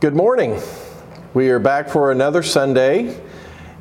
Good 0.00 0.16
morning. 0.16 0.58
We 1.34 1.50
are 1.50 1.58
back 1.58 1.90
for 1.90 2.10
another 2.10 2.42
Sunday, 2.42 3.20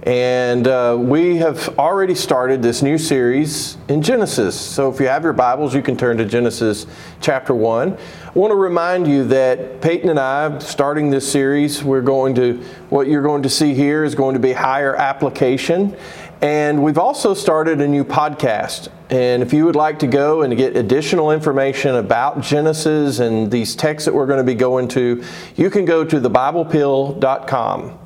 and 0.03 0.67
uh, 0.67 0.97
we 0.99 1.37
have 1.37 1.79
already 1.79 2.13
started 2.13 2.61
this 2.61 2.81
new 2.81 2.97
series 2.97 3.77
in 3.87 4.01
Genesis. 4.01 4.59
So 4.59 4.91
if 4.91 4.99
you 4.99 5.07
have 5.07 5.23
your 5.23 5.31
Bibles, 5.31 5.73
you 5.73 5.81
can 5.81 5.95
turn 5.95 6.17
to 6.17 6.25
Genesis 6.25 6.87
chapter 7.21 7.55
1. 7.55 7.93
I 7.93 8.31
want 8.33 8.51
to 8.51 8.57
remind 8.57 9.07
you 9.07 9.23
that 9.29 9.79
Peyton 9.79 10.09
and 10.09 10.19
I, 10.19 10.59
starting 10.59 11.09
this 11.09 11.31
series, 11.31 11.85
we're 11.85 12.01
going 12.01 12.35
to, 12.35 12.61
what 12.89 13.07
you're 13.07 13.23
going 13.23 13.43
to 13.43 13.49
see 13.49 13.73
here 13.73 14.03
is 14.03 14.13
going 14.13 14.33
to 14.33 14.41
be 14.41 14.51
higher 14.51 14.97
application. 14.97 15.95
And 16.41 16.83
we've 16.83 16.97
also 16.97 17.33
started 17.33 17.79
a 17.79 17.87
new 17.87 18.03
podcast. 18.03 18.89
And 19.09 19.41
if 19.41 19.53
you 19.53 19.65
would 19.65 19.75
like 19.75 19.99
to 19.99 20.07
go 20.07 20.43
and 20.43 20.55
get 20.55 20.75
additional 20.75 21.31
information 21.31 21.95
about 21.95 22.41
Genesis 22.41 23.19
and 23.19 23.49
these 23.49 23.75
texts 23.75 24.05
that 24.05 24.13
we're 24.13 24.27
going 24.27 24.37
to 24.37 24.43
be 24.43 24.53
going 24.53 24.87
to, 24.89 25.23
you 25.55 25.69
can 25.71 25.85
go 25.85 26.05
to 26.05 26.19
thebiblepill.com. 26.19 27.97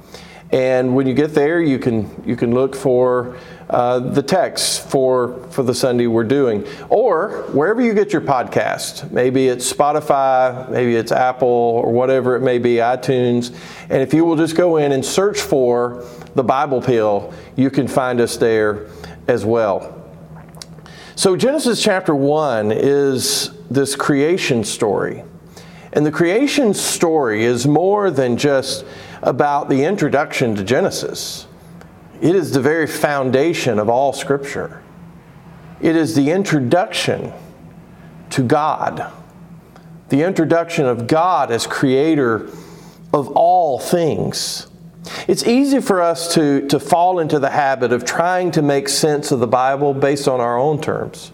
And 0.53 0.95
when 0.95 1.07
you 1.07 1.15
get 1.15 1.33
there, 1.33 1.59
you 1.59 1.79
can 1.79 2.23
you 2.27 2.35
can 2.35 2.53
look 2.53 2.75
for 2.75 3.39
uh, 3.71 3.97
the 3.97 4.21
text 4.21 4.87
for 4.87 5.39
for 5.49 5.63
the 5.63 5.73
Sunday 5.73 6.05
we're 6.05 6.23
doing, 6.23 6.63
or 6.89 7.41
wherever 7.53 7.81
you 7.81 7.95
get 7.95 8.13
your 8.13 8.21
podcast. 8.21 9.09
Maybe 9.09 9.47
it's 9.47 9.73
Spotify, 9.73 10.69
maybe 10.69 10.95
it's 10.95 11.11
Apple, 11.11 11.47
or 11.47 11.91
whatever 11.91 12.35
it 12.35 12.41
may 12.41 12.59
be, 12.59 12.75
iTunes. 12.75 13.51
And 13.89 14.03
if 14.03 14.13
you 14.13 14.25
will 14.25 14.35
just 14.35 14.55
go 14.55 14.77
in 14.77 14.91
and 14.91 15.03
search 15.03 15.41
for 15.41 16.05
the 16.35 16.43
Bible 16.43 16.83
Pill, 16.83 17.33
you 17.55 17.71
can 17.71 17.87
find 17.87 18.21
us 18.21 18.37
there 18.37 18.85
as 19.27 19.43
well. 19.43 20.02
So, 21.15 21.35
Genesis 21.35 21.81
chapter 21.81 22.15
1 22.15 22.71
is 22.71 23.51
this 23.69 23.95
creation 23.95 24.63
story. 24.63 25.23
And 25.91 26.03
the 26.03 26.11
creation 26.11 26.73
story 26.73 27.43
is 27.43 27.67
more 27.67 28.09
than 28.09 28.35
just 28.35 28.83
about 29.21 29.69
the 29.69 29.83
introduction 29.83 30.55
to 30.55 30.63
Genesis, 30.63 31.45
it 32.19 32.35
is 32.35 32.51
the 32.51 32.61
very 32.61 32.87
foundation 32.87 33.77
of 33.77 33.89
all 33.89 34.11
Scripture. 34.11 34.81
It 35.81 35.95
is 35.95 36.15
the 36.15 36.31
introduction 36.31 37.31
to 38.31 38.41
God, 38.41 39.11
the 40.09 40.23
introduction 40.23 40.85
of 40.85 41.05
God 41.05 41.51
as 41.51 41.67
creator 41.67 42.49
of 43.13 43.29
all 43.35 43.77
things. 43.77 44.67
It's 45.27 45.45
easy 45.45 45.81
for 45.81 46.01
us 46.01 46.33
to, 46.35 46.67
to 46.67 46.79
fall 46.79 47.19
into 47.19 47.39
the 47.39 47.49
habit 47.49 47.91
of 47.91 48.05
trying 48.05 48.51
to 48.51 48.61
make 48.61 48.87
sense 48.87 49.31
of 49.31 49.39
the 49.39 49.47
Bible 49.47 49.93
based 49.93 50.27
on 50.27 50.39
our 50.39 50.57
own 50.57 50.81
terms. 50.81 51.31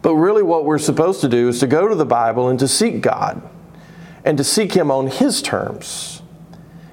But 0.00 0.14
really, 0.14 0.42
what 0.42 0.64
we're 0.64 0.78
supposed 0.78 1.20
to 1.22 1.28
do 1.28 1.48
is 1.48 1.60
to 1.60 1.66
go 1.66 1.88
to 1.88 1.94
the 1.94 2.06
Bible 2.06 2.48
and 2.48 2.58
to 2.60 2.68
seek 2.68 3.00
God 3.00 3.42
and 4.24 4.38
to 4.38 4.44
seek 4.44 4.74
Him 4.74 4.90
on 4.90 5.08
His 5.08 5.42
terms. 5.42 6.22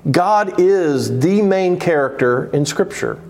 God 0.09 0.59
is 0.59 1.19
the 1.19 1.41
main 1.41 1.79
character 1.79 2.45
in 2.51 2.65
Scripture. 2.65 3.21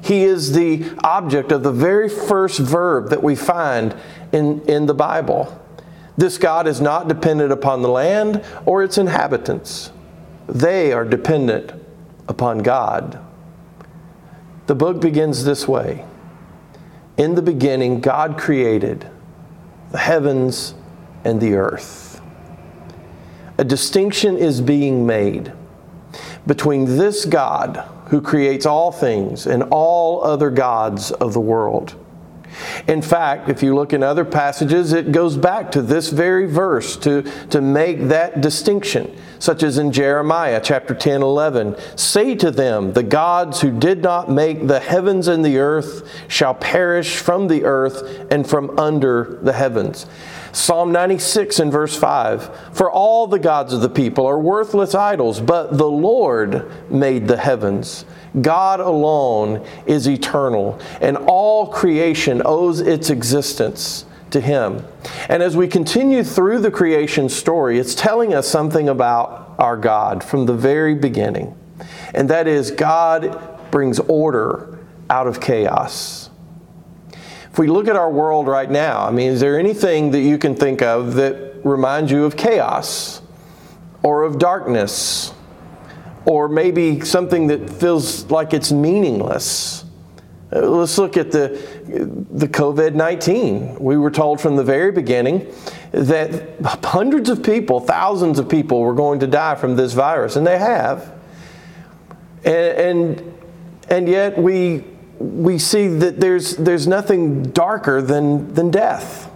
He 0.00 0.22
is 0.24 0.52
the 0.52 0.90
object 1.02 1.50
of 1.52 1.62
the 1.62 1.72
very 1.72 2.08
first 2.08 2.60
verb 2.60 3.10
that 3.10 3.22
we 3.22 3.34
find 3.34 3.96
in, 4.32 4.60
in 4.62 4.86
the 4.86 4.94
Bible. 4.94 5.60
This 6.16 6.38
God 6.38 6.66
is 6.66 6.80
not 6.80 7.08
dependent 7.08 7.52
upon 7.52 7.82
the 7.82 7.88
land 7.88 8.44
or 8.64 8.82
its 8.82 8.98
inhabitants, 8.98 9.90
they 10.46 10.92
are 10.92 11.04
dependent 11.04 11.72
upon 12.28 12.58
God. 12.58 13.18
The 14.66 14.74
book 14.74 15.00
begins 15.00 15.44
this 15.44 15.66
way 15.66 16.04
In 17.16 17.34
the 17.34 17.42
beginning, 17.42 18.00
God 18.00 18.38
created 18.38 19.08
the 19.90 19.98
heavens 19.98 20.74
and 21.24 21.40
the 21.40 21.54
earth. 21.54 22.20
A 23.56 23.64
distinction 23.64 24.36
is 24.36 24.60
being 24.60 25.06
made 25.06 25.52
between 26.46 26.84
this 26.84 27.24
God 27.24 27.84
who 28.06 28.20
creates 28.20 28.66
all 28.66 28.92
things 28.92 29.46
and 29.46 29.64
all 29.70 30.22
other 30.22 30.50
gods 30.50 31.10
of 31.10 31.32
the 31.32 31.40
world. 31.40 31.94
In 32.86 33.02
fact, 33.02 33.48
if 33.48 33.62
you 33.62 33.74
look 33.74 33.92
in 33.92 34.02
other 34.02 34.24
passages, 34.24 34.92
it 34.92 35.12
goes 35.12 35.36
back 35.36 35.70
to 35.72 35.82
this 35.82 36.10
very 36.10 36.46
verse 36.46 36.96
to, 36.98 37.22
to 37.50 37.60
make 37.60 38.08
that 38.08 38.40
distinction, 38.40 39.16
such 39.38 39.62
as 39.62 39.78
in 39.78 39.92
Jeremiah 39.92 40.60
chapter 40.62 40.94
10 40.94 41.22
11. 41.22 41.76
Say 41.96 42.34
to 42.36 42.50
them, 42.50 42.92
The 42.92 43.02
gods 43.02 43.60
who 43.60 43.70
did 43.70 44.02
not 44.02 44.30
make 44.30 44.66
the 44.66 44.80
heavens 44.80 45.28
and 45.28 45.44
the 45.44 45.58
earth 45.58 46.08
shall 46.28 46.54
perish 46.54 47.16
from 47.16 47.48
the 47.48 47.64
earth 47.64 48.26
and 48.30 48.48
from 48.48 48.78
under 48.78 49.38
the 49.42 49.52
heavens. 49.52 50.06
Psalm 50.52 50.92
96 50.92 51.60
and 51.60 51.70
verse 51.70 51.96
5 51.96 52.74
For 52.74 52.90
all 52.90 53.26
the 53.26 53.38
gods 53.38 53.72
of 53.72 53.80
the 53.80 53.90
people 53.90 54.26
are 54.26 54.38
worthless 54.40 54.94
idols, 54.94 55.40
but 55.40 55.76
the 55.76 55.90
Lord 55.90 56.90
made 56.90 57.28
the 57.28 57.36
heavens. 57.36 58.04
God 58.40 58.80
alone 58.80 59.66
is 59.86 60.08
eternal, 60.08 60.78
and 61.00 61.16
all 61.16 61.66
creation 61.66 62.42
owes 62.44 62.80
its 62.80 63.10
existence 63.10 64.04
to 64.30 64.40
Him. 64.40 64.84
And 65.28 65.42
as 65.42 65.56
we 65.56 65.68
continue 65.68 66.22
through 66.22 66.60
the 66.60 66.70
creation 66.70 67.28
story, 67.28 67.78
it's 67.78 67.94
telling 67.94 68.34
us 68.34 68.46
something 68.46 68.88
about 68.88 69.54
our 69.58 69.76
God 69.76 70.22
from 70.22 70.46
the 70.46 70.54
very 70.54 70.94
beginning. 70.94 71.56
And 72.14 72.28
that 72.30 72.46
is, 72.46 72.70
God 72.70 73.70
brings 73.70 73.98
order 74.00 74.78
out 75.10 75.26
of 75.26 75.40
chaos. 75.40 76.30
If 77.50 77.58
we 77.58 77.66
look 77.66 77.88
at 77.88 77.96
our 77.96 78.10
world 78.10 78.46
right 78.46 78.70
now, 78.70 79.06
I 79.06 79.10
mean, 79.10 79.32
is 79.32 79.40
there 79.40 79.58
anything 79.58 80.10
that 80.12 80.20
you 80.20 80.38
can 80.38 80.54
think 80.54 80.82
of 80.82 81.14
that 81.14 81.60
reminds 81.64 82.12
you 82.12 82.24
of 82.24 82.36
chaos 82.36 83.20
or 84.02 84.22
of 84.22 84.38
darkness? 84.38 85.32
Or 86.24 86.48
maybe 86.48 87.00
something 87.00 87.46
that 87.48 87.70
feels 87.70 88.30
like 88.30 88.52
it's 88.52 88.72
meaningless. 88.72 89.84
Uh, 90.50 90.60
let's 90.60 90.96
look 90.96 91.16
at 91.16 91.30
the, 91.30 91.60
the 92.30 92.48
COVID 92.48 92.94
19. 92.94 93.78
We 93.78 93.96
were 93.96 94.10
told 94.10 94.40
from 94.40 94.56
the 94.56 94.64
very 94.64 94.92
beginning 94.92 95.52
that 95.92 96.60
hundreds 96.84 97.28
of 97.28 97.42
people, 97.42 97.80
thousands 97.80 98.38
of 98.38 98.48
people 98.48 98.80
were 98.80 98.94
going 98.94 99.20
to 99.20 99.26
die 99.26 99.54
from 99.54 99.76
this 99.76 99.92
virus, 99.92 100.36
and 100.36 100.46
they 100.46 100.58
have. 100.58 101.14
And, 102.44 102.54
and, 102.54 103.34
and 103.90 104.08
yet 104.08 104.38
we, 104.38 104.84
we 105.18 105.58
see 105.58 105.88
that 105.88 106.20
there's, 106.20 106.56
there's 106.56 106.86
nothing 106.86 107.42
darker 107.42 108.00
than, 108.00 108.54
than 108.54 108.70
death. 108.70 109.30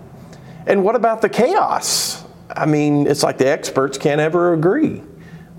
And 0.67 0.85
what 0.85 0.95
about 0.95 1.21
the 1.21 1.29
chaos? 1.29 2.25
I 2.49 2.67
mean, 2.67 3.07
it's 3.07 3.23
like 3.23 3.39
the 3.39 3.49
experts 3.49 3.99
can't 3.99 4.21
ever 4.21 4.53
agree. 4.53 5.03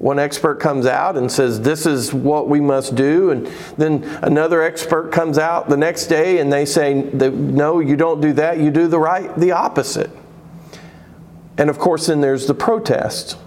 One 0.04 0.20
expert 0.20 0.56
comes 0.60 0.86
out 0.86 1.16
and 1.16 1.32
says, 1.32 1.62
This 1.62 1.86
is 1.86 2.14
what 2.14 2.50
we 2.50 2.60
must 2.60 2.94
do. 2.94 3.30
And 3.30 3.48
then 3.78 4.04
another 4.22 4.62
expert 4.62 5.14
comes 5.14 5.38
out 5.38 5.70
the 5.70 5.78
next 5.78 6.08
day 6.08 6.40
and 6.40 6.52
they 6.52 6.66
say, 6.66 6.94
No, 6.94 7.80
you 7.80 7.96
don't 7.96 8.20
do 8.20 8.34
that. 8.34 8.58
You 8.60 8.70
do 8.70 8.90
the 8.90 9.00
right, 9.00 9.34
the 9.38 9.52
opposite. 9.52 10.12
And 11.58 11.70
of 11.70 11.80
course, 11.80 12.08
then 12.08 12.20
there's 12.20 12.48
the 12.48 12.54
protest. 12.54 13.38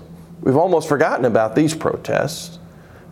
We've 0.40 0.56
almost 0.56 0.88
forgotten 0.88 1.26
about 1.26 1.56
these 1.56 1.74
protests. 1.74 2.58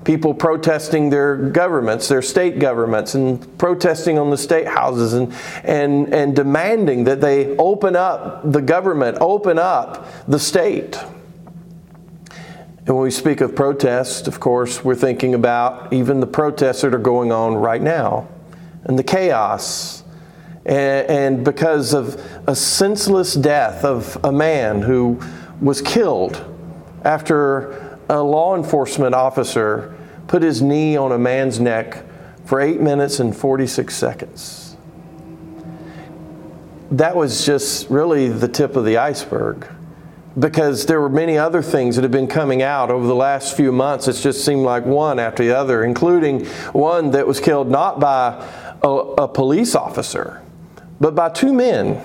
People 0.05 0.33
protesting 0.33 1.11
their 1.11 1.37
governments, 1.37 2.09
their 2.09 2.23
state 2.23 2.59
governments, 2.59 3.15
and 3.15 3.59
protesting 3.59 4.19
on 4.19 4.31
the 4.31 4.39
state 4.39 4.69
houses 4.69 5.13
and, 5.13 5.35
and, 5.65 6.15
and 6.15 6.35
demanding 6.35 7.05
that 7.05 7.21
they 7.21 7.55
open 7.59 7.95
up 7.95 8.51
the 8.51 8.63
government, 8.63 9.19
open 9.21 9.59
up 9.59 10.09
the 10.27 10.39
state. 10.39 10.99
And 12.87 12.95
when 12.95 13.05
we 13.05 13.11
speak 13.11 13.41
of 13.41 13.55
protests, 13.55 14.29
of 14.29 14.41
course, 14.41 14.85
we're 14.85 14.95
thinking 14.95 15.35
about 15.35 15.93
even 15.93 16.21
the 16.21 16.27
protests 16.27 16.83
that 16.83 16.95
are 16.95 16.99
going 16.99 17.33
on 17.33 17.55
right 17.55 17.81
now 17.81 18.29
and 18.85 18.99
the 18.99 19.03
chaos. 19.03 20.05
And, 20.67 21.09
and 21.09 21.45
because 21.45 21.95
of 21.95 22.23
a 22.47 22.55
senseless 22.55 23.35
death 23.35 23.85
of 23.85 24.23
a 24.23 24.31
man 24.31 24.83
who 24.83 25.19
was 25.63 25.81
killed 25.81 26.45
after 27.05 27.99
a 28.11 28.23
law 28.23 28.55
enforcement 28.55 29.15
officer 29.15 29.97
put 30.27 30.43
his 30.43 30.61
knee 30.61 30.95
on 30.97 31.13
a 31.13 31.19
man's 31.19 31.59
neck 31.59 32.05
for 32.45 32.61
8 32.61 32.83
minutes 32.83 33.19
and 33.19 33.35
46 33.35 33.95
seconds. 33.95 34.77
That 36.91 37.17
was 37.17 37.47
just 37.47 37.89
really 37.89 38.29
the 38.29 38.49
tip 38.49 38.77
of 38.77 38.85
the 38.85 38.99
iceberg 38.99 39.67
because 40.39 40.87
there 40.87 41.01
were 41.01 41.09
many 41.09 41.39
other 41.39 41.63
things 41.63 41.97
that 41.97 42.03
have 42.03 42.11
been 42.11 42.27
coming 42.27 42.63
out 42.63 42.91
over 42.91 43.07
the 43.07 43.15
last 43.15 43.57
few 43.57 43.71
months. 43.71 44.09
It's 44.09 44.23
just 44.23 44.45
seemed 44.45 44.63
like 44.63 44.85
one 44.85 45.19
after 45.19 45.45
the 45.45 45.57
other, 45.57 45.85
including 45.85 46.47
one 46.73 47.13
that 47.13 47.27
was 47.27 47.39
killed 47.41 47.71
not 47.71 48.01
by 48.01 48.45
a, 48.83 48.89
a 48.89 49.29
police 49.29 49.75
officer, 49.75 50.43
but 51.01 51.15
by 51.15 51.29
two 51.29 51.53
men 51.53 52.03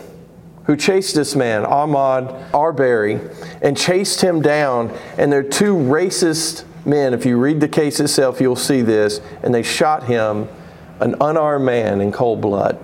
who 0.66 0.76
chased 0.78 1.16
this 1.16 1.36
man, 1.36 1.64
Ahmaud 1.64 2.54
Arbery, 2.54 3.20
and 3.64 3.76
chased 3.76 4.22
him 4.22 4.40
down. 4.40 4.96
And 5.18 5.32
they're 5.32 5.42
two 5.42 5.74
racist 5.74 6.64
men. 6.86 7.16
If 7.16 7.26
you 7.26 7.40
read 7.40 7.60
the 7.60 7.68
case 7.68 8.00
itself, 8.00 8.40
you'll 8.40 8.56
see 8.56 8.84
this. 8.84 9.20
And 9.42 9.52
they 9.52 9.64
shot 9.64 10.04
him, 10.04 10.48
an 11.00 11.16
unarmed 11.22 11.66
man, 11.66 12.02
in 12.02 12.12
cold 12.12 12.42
blood. 12.42 12.78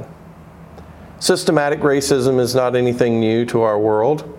Systematic 1.20 1.82
racism 1.82 2.40
is 2.40 2.56
not 2.56 2.76
anything 2.76 3.20
new 3.20 3.46
to 3.46 3.62
our 3.62 3.78
world. 3.78 4.35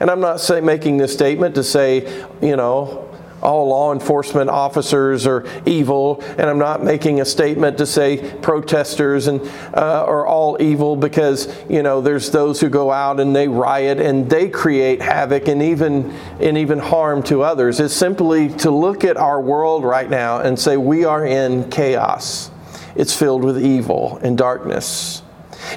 And 0.00 0.10
I'm 0.10 0.20
not 0.20 0.40
say, 0.40 0.60
making 0.60 0.98
this 0.98 1.12
statement 1.12 1.54
to 1.56 1.64
say, 1.64 2.24
you 2.40 2.56
know, 2.56 3.08
all 3.42 3.68
law 3.68 3.92
enforcement 3.92 4.50
officers 4.50 5.26
are 5.26 5.46
evil, 5.64 6.22
and 6.36 6.42
I'm 6.42 6.58
not 6.58 6.82
making 6.82 7.20
a 7.20 7.24
statement 7.24 7.78
to 7.78 7.86
say 7.86 8.34
protesters 8.40 9.28
and 9.28 9.40
uh, 9.74 10.04
are 10.06 10.26
all 10.26 10.60
evil 10.60 10.96
because 10.96 11.54
you 11.68 11.82
know 11.82 12.00
there's 12.00 12.30
those 12.30 12.60
who 12.60 12.68
go 12.68 12.90
out 12.90 13.20
and 13.20 13.34
they 13.34 13.46
riot 13.46 14.00
and 14.00 14.28
they 14.28 14.48
create 14.48 15.00
havoc 15.00 15.48
and 15.48 15.62
even 15.62 16.10
and 16.40 16.58
even 16.58 16.78
harm 16.78 17.22
to 17.24 17.42
others. 17.42 17.78
It's 17.80 17.94
simply 17.94 18.48
to 18.56 18.70
look 18.70 19.04
at 19.04 19.16
our 19.16 19.40
world 19.40 19.84
right 19.84 20.10
now 20.10 20.40
and 20.40 20.58
say 20.58 20.76
we 20.76 21.04
are 21.04 21.24
in 21.24 21.70
chaos. 21.70 22.50
It's 22.96 23.14
filled 23.14 23.44
with 23.44 23.64
evil 23.64 24.18
and 24.22 24.36
darkness. 24.36 25.22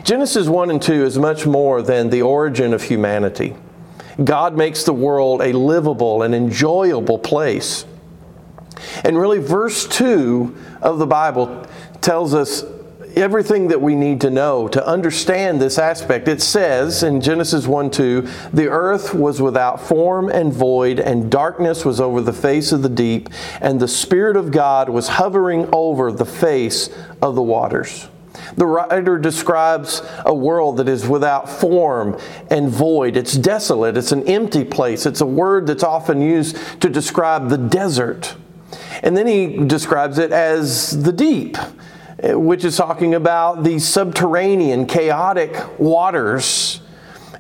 Genesis 0.04 0.48
1 0.48 0.72
and 0.72 0.82
2 0.82 1.06
is 1.06 1.20
much 1.20 1.46
more 1.46 1.82
than 1.82 2.10
the 2.10 2.22
origin 2.22 2.74
of 2.74 2.84
humanity. 2.84 3.56
God 4.24 4.56
makes 4.58 4.84
the 4.84 4.94
world 4.94 5.42
a 5.42 5.54
livable 5.54 6.24
and 6.24 6.34
enjoyable 6.36 7.20
place. 7.20 7.86
And 9.04 9.18
really, 9.18 9.40
verse 9.40 9.88
2 9.88 10.56
of 10.82 11.00
the 11.00 11.08
Bible 11.08 11.68
tells 12.02 12.34
us 12.34 12.64
everything 13.16 13.68
that 13.68 13.82
we 13.82 13.96
need 13.96 14.22
to 14.22 14.30
know 14.30 14.68
to 14.70 14.86
understand 14.86 15.62
this 15.62 15.78
aspect. 15.78 16.28
It 16.28 16.42
says 16.42 17.04
in 17.04 17.22
Genesis 17.22 17.68
1 17.68 17.92
2, 17.92 18.28
the 18.54 18.68
earth 18.68 19.14
was 19.14 19.42
without 19.42 19.82
form 19.82 20.30
and 20.30 20.54
void, 20.54 21.00
and 21.00 21.30
darkness 21.32 21.86
was 21.86 22.00
over 22.00 22.22
the 22.22 22.34
face 22.34 22.72
of 22.72 22.82
the 22.82 22.90
deep, 22.90 23.30
and 23.60 23.80
the 23.80 23.88
Spirit 23.88 24.38
of 24.38 24.52
God 24.52 24.90
was 24.90 25.10
hovering 25.10 25.68
over 25.74 26.12
the 26.12 26.26
face 26.26 26.90
of 27.22 27.36
the 27.36 27.42
waters. 27.42 28.08
The 28.56 28.66
writer 28.66 29.18
describes 29.18 30.02
a 30.26 30.34
world 30.34 30.78
that 30.78 30.88
is 30.88 31.08
without 31.08 31.50
form 31.50 32.18
and 32.50 32.70
void. 32.70 33.18
It's 33.18 33.34
desolate, 33.34 33.98
it's 33.98 34.12
an 34.12 34.28
empty 34.28 34.64
place. 34.64 35.06
It's 35.06 35.22
a 35.22 35.26
word 35.26 35.68
that's 35.68 35.84
often 35.84 36.22
used 36.22 36.58
to 36.82 36.90
describe 36.90 37.50
the 37.50 37.58
desert. 37.58 38.36
And 39.04 39.18
then 39.18 39.28
he 39.28 39.66
describes 39.66 40.18
it 40.18 40.32
as 40.32 41.04
the 41.04 41.12
deep, 41.12 41.58
which 42.24 42.64
is 42.64 42.78
talking 42.78 43.16
about 43.16 43.64
the 43.64 43.80
subterranean, 43.80 44.86
chaotic 44.86 45.80
waters. 45.80 46.82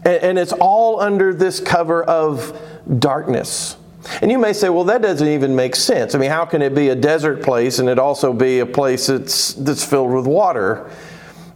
And 0.03 0.39
it's 0.39 0.53
all 0.53 0.99
under 0.99 1.33
this 1.33 1.59
cover 1.59 2.03
of 2.03 2.59
darkness. 2.99 3.77
And 4.21 4.31
you 4.31 4.39
may 4.39 4.53
say, 4.53 4.69
well, 4.69 4.83
that 4.85 5.01
doesn't 5.01 5.27
even 5.27 5.55
make 5.55 5.75
sense. 5.75 6.15
I 6.15 6.17
mean, 6.17 6.31
how 6.31 6.45
can 6.45 6.61
it 6.61 6.73
be 6.73 6.89
a 6.89 6.95
desert 6.95 7.43
place 7.43 7.79
and 7.79 7.87
it 7.87 7.99
also 7.99 8.33
be 8.33 8.59
a 8.59 8.65
place 8.65 9.07
that's, 9.07 9.53
that's 9.53 9.85
filled 9.85 10.11
with 10.11 10.25
water? 10.25 10.89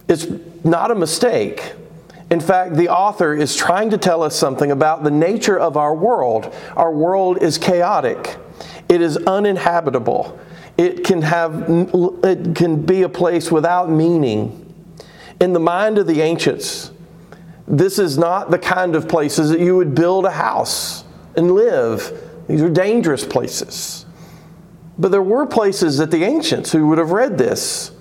It's 0.08 0.26
not 0.64 0.90
a 0.90 0.94
mistake. 0.94 1.72
In 2.30 2.40
fact, 2.40 2.74
the 2.74 2.88
author 2.88 3.34
is 3.34 3.54
trying 3.56 3.90
to 3.90 3.98
tell 3.98 4.22
us 4.22 4.36
something 4.36 4.70
about 4.70 5.04
the 5.04 5.10
nature 5.10 5.58
of 5.58 5.76
our 5.76 5.94
world. 5.94 6.52
Our 6.76 6.92
world 6.92 7.42
is 7.42 7.58
chaotic, 7.58 8.36
it 8.88 9.00
is 9.00 9.16
uninhabitable. 9.16 10.38
It 10.78 11.04
can, 11.04 11.22
have, 11.22 11.64
it 12.22 12.54
can 12.54 12.84
be 12.84 13.00
a 13.00 13.08
place 13.08 13.50
without 13.50 13.88
meaning. 13.88 14.62
In 15.40 15.54
the 15.54 15.60
mind 15.60 15.96
of 15.96 16.06
the 16.06 16.20
ancients, 16.20 16.90
this 17.66 17.98
is 17.98 18.18
not 18.18 18.50
the 18.50 18.58
kind 18.58 18.94
of 18.94 19.08
places 19.08 19.48
that 19.48 19.60
you 19.60 19.74
would 19.76 19.94
build 19.94 20.26
a 20.26 20.30
house 20.30 21.04
and 21.34 21.50
live. 21.50 22.25
These 22.48 22.62
are 22.62 22.70
dangerous 22.70 23.24
places. 23.24 24.06
But 24.98 25.10
there 25.10 25.22
were 25.22 25.46
places 25.46 25.98
that 25.98 26.10
the 26.10 26.24
ancients 26.24 26.72
who 26.72 26.86
would 26.88 26.98
have 26.98 27.10
read 27.10 27.36
this 27.38 27.92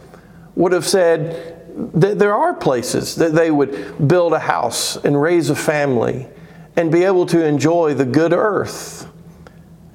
would 0.56 0.72
have 0.72 0.88
said, 0.88 1.52
that 1.94 2.20
there 2.20 2.34
are 2.34 2.54
places 2.54 3.16
that 3.16 3.34
they 3.34 3.52
would 3.52 4.08
build 4.08 4.32
a 4.32 4.40
house 4.40 4.96
and 4.96 5.22
raise 5.22 5.50
a 5.50 5.56
family 5.56 6.28
and 6.78 6.92
be 6.92 7.04
able 7.04 7.26
to 7.26 7.46
enjoy 7.46 7.94
the 7.94 8.06
good 8.06 8.32
earth. 8.32 9.10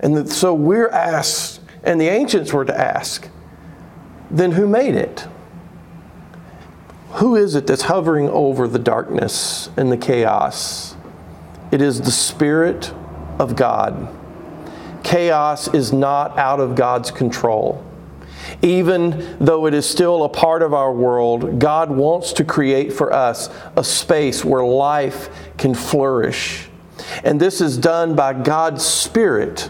And 0.01 0.29
so 0.31 0.53
we're 0.53 0.91
asked, 0.91 1.61
and 1.83 2.01
the 2.01 2.09
ancients 2.09 2.53
were 2.53 2.67
to 2.67 2.79
ask, 2.79 3.29
then 4.31 4.53
who 4.53 4.67
made 4.67 4.95
it? 4.95 5.27
Who 7.13 7.35
is 7.35 7.55
it 7.55 7.67
that's 7.67 7.83
hovering 7.83 8.29
over 8.29 8.69
the 8.69 8.79
darkness 8.79 9.71
and 9.77 9.91
the 9.91 9.97
chaos? 9.97 10.97
It 11.73 11.81
is 11.81 12.01
the 12.01 12.11
Spirit 12.11 12.93
of 13.39 13.57
God. 13.57 14.09
Chaos 15.11 15.67
is 15.75 15.93
not 15.93 16.39
out 16.39 16.61
of 16.61 16.77
God's 16.77 17.11
control. 17.11 17.85
Even 18.63 19.37
though 19.41 19.67
it 19.67 19.75
is 19.75 19.85
still 19.85 20.23
a 20.23 20.29
part 20.29 20.63
of 20.63 20.73
our 20.73 20.93
world, 20.93 21.59
God 21.59 21.91
wants 21.91 22.33
to 22.35 22.45
create 22.45 22.93
for 22.93 23.13
us 23.13 23.51
a 23.77 23.83
space 23.83 24.45
where 24.45 24.65
life 24.65 25.29
can 25.59 25.75
flourish. 25.75 26.69
And 27.25 27.41
this 27.41 27.61
is 27.61 27.77
done 27.77 28.15
by 28.15 28.35
God's 28.35 28.87
Spirit, 28.87 29.69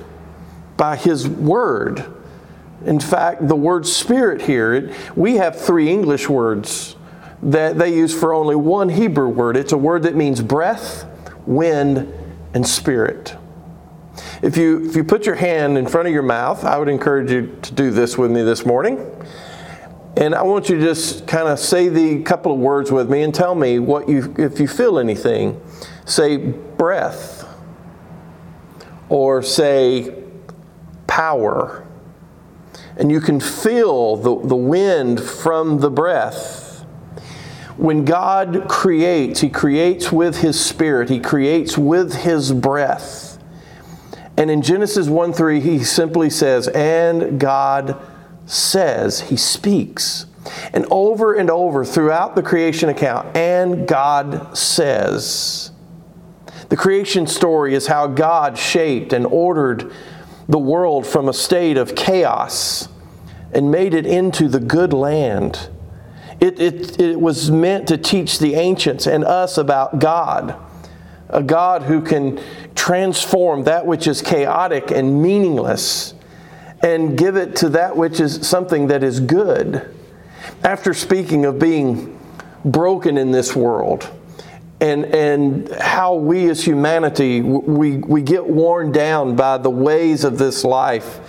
by 0.76 0.96
His 0.96 1.26
Word. 1.26 2.04
In 2.84 3.00
fact, 3.00 3.48
the 3.48 3.56
word 3.56 3.86
Spirit 3.86 4.43
here, 4.43 4.94
we 5.16 5.36
have 5.36 5.58
three 5.58 5.88
English 5.88 6.28
words 6.28 6.96
that 7.43 7.78
they 7.78 7.94
use 7.94 8.12
for 8.12 8.34
only 8.34 8.56
one 8.56 8.90
Hebrew 8.90 9.31
word. 9.31 9.56
It's 9.56 9.72
a 9.72 9.78
word 9.78 10.02
that 10.02 10.14
means 10.14 10.43
breath, 10.43 11.06
wind, 11.46 12.12
and 12.52 12.69
spirit. 12.69 13.38
If 14.42 14.56
you, 14.56 14.88
if 14.88 14.96
you 14.96 15.04
put 15.04 15.26
your 15.26 15.34
hand 15.34 15.78
in 15.78 15.86
front 15.86 16.08
of 16.08 16.14
your 16.14 16.22
mouth, 16.22 16.64
I 16.64 16.78
would 16.78 16.88
encourage 16.88 17.30
you 17.30 17.58
to 17.62 17.74
do 17.74 17.90
this 17.90 18.18
with 18.18 18.30
me 18.30 18.42
this 18.42 18.66
morning. 18.66 18.98
And 20.16 20.34
I 20.34 20.42
want 20.42 20.68
you 20.68 20.76
to 20.78 20.82
just 20.82 21.26
kind 21.26 21.48
of 21.48 21.58
say 21.58 21.88
the 21.88 22.22
couple 22.22 22.52
of 22.52 22.58
words 22.58 22.90
with 22.90 23.08
me 23.08 23.22
and 23.22 23.34
tell 23.34 23.54
me 23.54 23.78
what 23.78 24.08
you, 24.08 24.34
if 24.38 24.58
you 24.58 24.66
feel 24.66 24.98
anything. 24.98 25.60
Say 26.04 26.36
breath, 26.36 27.46
or 29.08 29.42
say 29.42 30.24
power. 31.06 31.86
And 32.96 33.10
you 33.10 33.20
can 33.20 33.40
feel 33.40 34.16
the, 34.16 34.48
the 34.48 34.56
wind 34.56 35.22
from 35.22 35.78
the 35.78 35.90
breath. 35.90 36.84
When 37.76 38.04
God 38.04 38.68
creates, 38.68 39.40
He 39.40 39.48
creates 39.48 40.10
with 40.10 40.38
His 40.38 40.62
Spirit, 40.62 41.08
He 41.08 41.20
creates 41.20 41.78
with 41.78 42.14
His 42.14 42.52
breath. 42.52 43.30
And 44.40 44.50
in 44.50 44.62
Genesis 44.62 45.06
1 45.06 45.34
3, 45.34 45.60
he 45.60 45.84
simply 45.84 46.31
says, 46.31 46.66
And 46.69 47.38
God 47.38 48.00
says, 48.46 49.20
He 49.20 49.37
speaks. 49.37 50.25
And 50.72 50.87
over 50.90 51.34
and 51.34 51.50
over 51.50 51.84
throughout 51.84 52.37
the 52.37 52.42
creation 52.42 52.88
account, 52.88 53.37
and 53.37 53.87
God 53.87 54.56
says. 54.56 55.72
The 56.70 56.76
creation 56.76 57.26
story 57.26 57.75
is 57.75 57.87
how 57.87 58.06
God 58.06 58.56
shaped 58.56 59.12
and 59.12 59.26
ordered 59.26 59.92
the 60.48 60.58
world 60.58 61.06
from 61.06 61.28
a 61.28 61.34
state 61.34 61.76
of 61.76 61.94
chaos 61.94 62.88
and 63.53 63.70
made 63.70 63.93
it 63.93 64.06
into 64.06 64.48
the 64.48 64.60
good 64.60 64.94
land. 64.94 65.69
It, 66.41 66.58
it, 66.58 66.98
it 66.98 67.20
was 67.20 67.50
meant 67.50 67.88
to 67.88 67.98
teach 67.98 68.38
the 68.38 68.55
ancients 68.55 69.06
and 69.06 69.22
us 69.22 69.58
about 69.58 69.98
God 69.98 70.56
a 71.31 71.43
God 71.43 71.82
who 71.84 72.03
can 72.03 72.41
transform 72.81 73.65
that 73.65 73.84
which 73.84 74.06
is 74.06 74.22
chaotic 74.22 74.91
and 74.91 75.22
meaningless 75.22 76.15
and 76.82 77.19
give 77.19 77.37
it 77.37 77.55
to 77.55 77.69
that 77.69 77.94
which 77.94 78.20
is 78.20 78.49
something 78.49 78.87
that 78.87 79.03
is 79.03 79.20
good. 79.20 79.94
After 80.65 80.94
speaking 80.94 81.44
of 81.44 81.58
being 81.58 82.19
broken 82.65 83.19
in 83.19 83.32
this 83.32 83.55
world, 83.55 84.10
and, 84.81 85.05
and 85.05 85.70
how 85.75 86.15
we 86.15 86.49
as 86.49 86.65
humanity 86.65 87.43
we, 87.43 87.99
we 87.99 88.22
get 88.22 88.46
worn 88.46 88.93
down 88.93 89.37
by 89.37 89.58
the 89.58 89.69
ways 89.69 90.25
of 90.25 90.39
this 90.39 90.65
life 90.65 91.20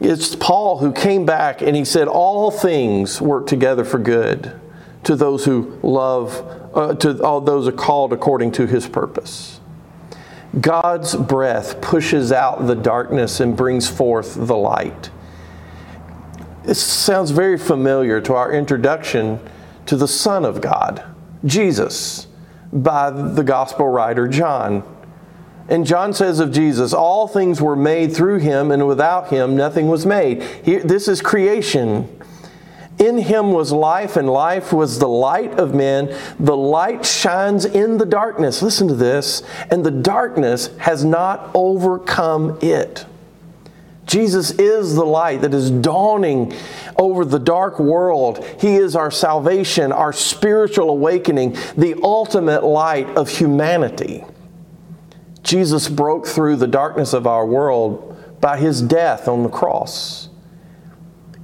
it's 0.00 0.36
paul 0.36 0.78
who 0.78 0.92
came 0.92 1.26
back 1.26 1.62
and 1.62 1.74
he 1.74 1.84
said 1.84 2.06
all 2.06 2.52
things 2.52 3.20
work 3.20 3.48
together 3.48 3.84
for 3.84 3.98
good 3.98 4.60
to 5.04 5.16
those 5.16 5.44
who 5.44 5.78
love, 5.82 6.34
uh, 6.74 6.94
to 6.94 7.22
all 7.22 7.40
those 7.40 7.66
are 7.66 7.72
called 7.72 8.12
according 8.12 8.52
to 8.52 8.66
his 8.66 8.88
purpose. 8.88 9.59
God's 10.58 11.14
breath 11.14 11.80
pushes 11.80 12.32
out 12.32 12.66
the 12.66 12.74
darkness 12.74 13.38
and 13.38 13.56
brings 13.56 13.88
forth 13.88 14.34
the 14.34 14.56
light. 14.56 15.10
This 16.64 16.82
sounds 16.82 17.30
very 17.30 17.56
familiar 17.56 18.20
to 18.22 18.34
our 18.34 18.52
introduction 18.52 19.40
to 19.86 19.96
the 19.96 20.08
Son 20.08 20.44
of 20.44 20.60
God, 20.60 21.04
Jesus, 21.44 22.26
by 22.72 23.10
the 23.10 23.44
gospel 23.44 23.88
writer 23.88 24.26
John. 24.26 24.82
And 25.68 25.86
John 25.86 26.12
says 26.12 26.40
of 26.40 26.50
Jesus, 26.50 26.92
all 26.92 27.28
things 27.28 27.62
were 27.62 27.76
made 27.76 28.12
through 28.12 28.38
him, 28.38 28.72
and 28.72 28.88
without 28.88 29.28
him 29.28 29.56
nothing 29.56 29.86
was 29.86 30.04
made. 30.04 30.40
This 30.64 31.06
is 31.06 31.22
creation. 31.22 32.19
In 33.00 33.16
him 33.18 33.52
was 33.52 33.72
life, 33.72 34.16
and 34.16 34.28
life 34.28 34.72
was 34.72 34.98
the 34.98 35.08
light 35.08 35.58
of 35.58 35.74
men. 35.74 36.14
The 36.38 36.56
light 36.56 37.04
shines 37.04 37.64
in 37.64 37.98
the 37.98 38.06
darkness. 38.06 38.62
Listen 38.62 38.86
to 38.88 38.94
this. 38.94 39.42
And 39.70 39.84
the 39.84 39.90
darkness 39.90 40.68
has 40.76 41.04
not 41.04 41.50
overcome 41.54 42.58
it. 42.60 43.06
Jesus 44.06 44.50
is 44.52 44.96
the 44.96 45.04
light 45.04 45.42
that 45.42 45.54
is 45.54 45.70
dawning 45.70 46.52
over 46.98 47.24
the 47.24 47.38
dark 47.38 47.78
world. 47.78 48.44
He 48.60 48.74
is 48.74 48.96
our 48.96 49.10
salvation, 49.10 49.92
our 49.92 50.12
spiritual 50.12 50.90
awakening, 50.90 51.56
the 51.76 51.94
ultimate 52.02 52.64
light 52.64 53.08
of 53.10 53.28
humanity. 53.28 54.24
Jesus 55.42 55.88
broke 55.88 56.26
through 56.26 56.56
the 56.56 56.66
darkness 56.66 57.12
of 57.12 57.26
our 57.26 57.46
world 57.46 58.40
by 58.40 58.58
his 58.58 58.82
death 58.82 59.28
on 59.28 59.44
the 59.44 59.48
cross. 59.48 60.29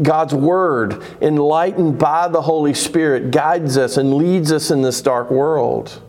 God's 0.02 0.34
Word, 0.34 1.02
enlightened 1.22 1.98
by 1.98 2.28
the 2.28 2.42
Holy 2.42 2.74
Spirit, 2.74 3.30
guides 3.30 3.78
us 3.78 3.96
and 3.96 4.14
leads 4.14 4.52
us 4.52 4.70
in 4.70 4.82
this 4.82 5.00
dark 5.00 5.30
world. 5.30 6.02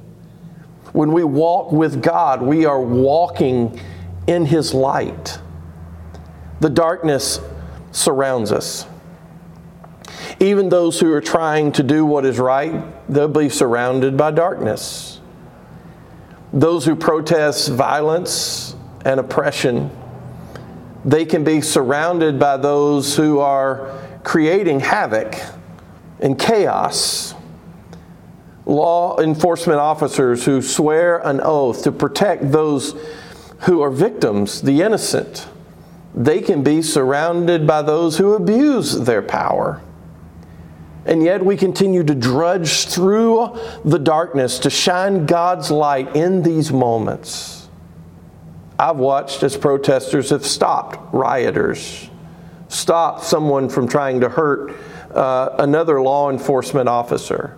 When 0.92 1.12
we 1.14 1.24
walk 1.24 1.72
with 1.72 2.02
God, 2.02 2.42
we 2.42 2.66
are 2.66 2.82
walking 2.82 3.80
in 4.26 4.46
His 4.46 4.74
light. 4.74 5.40
The 6.60 6.70
darkness 6.70 7.40
surrounds 7.92 8.52
us. 8.52 8.86
Even 10.40 10.70
those 10.70 11.00
who 11.00 11.12
are 11.14 11.22
trying 11.22 11.72
to 11.74 11.84
do 11.84 12.06
what 12.06 12.26
is 12.26 12.40
right, 12.40 12.84
they'll 13.12 13.28
be 13.28 13.50
surrounded 13.50 14.18
by 14.18 14.32
darkness. 14.32 15.20
Those 16.54 16.86
who 16.86 16.96
protest 16.96 17.70
violence 17.70 18.76
and 19.06 19.20
oppression, 19.20 19.90
they 21.08 21.24
can 21.24 21.46
be 21.46 21.62
surrounded 21.62 22.38
by 22.38 22.58
those 22.58 23.16
who 23.16 23.40
are 23.40 23.98
creating 24.26 24.82
havoc 24.82 25.36
and 26.20 26.38
chaos. 26.38 27.34
Law 28.66 29.18
enforcement 29.22 29.80
officers 29.80 30.44
who 30.44 30.62
swear 30.62 31.20
an 31.20 31.40
oath 31.42 31.84
to 31.84 31.94
protect 31.94 32.52
those 32.52 32.94
who 33.62 33.82
are 33.82 33.90
victims, 33.90 34.62
the 34.62 34.82
innocent, 34.82 35.48
they 36.14 36.42
can 36.42 36.62
be 36.62 36.82
surrounded 36.82 37.66
by 37.66 37.82
those 37.82 38.18
who 38.18 38.34
abuse 38.34 39.00
their 39.00 39.22
power. 39.22 39.82
And 41.06 41.24
yet 41.24 41.46
we 41.46 41.56
continue 41.56 42.04
to 42.04 42.14
drudge 42.14 42.88
through 42.88 43.58
the 43.86 43.98
darkness 43.98 44.60
to 44.60 44.70
shine 44.70 45.26
God's 45.26 45.72
light 45.72 46.18
in 46.18 46.44
these 46.44 46.74
moments. 46.74 47.57
I've 48.80 48.98
watched 48.98 49.42
as 49.42 49.58
protesters 49.58 50.30
have 50.30 50.46
stopped 50.46 51.14
rioters, 51.14 52.10
stopped 52.68 53.24
someone 53.24 53.70
from 53.70 53.88
trying 53.88 54.20
to 54.22 54.30
hurt 54.30 54.76
uh, 55.14 55.56
another 55.58 56.00
law 56.00 56.30
enforcement 56.30 56.88
officer. 56.88 57.58